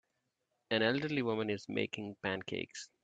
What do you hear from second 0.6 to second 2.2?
An elderly woman is making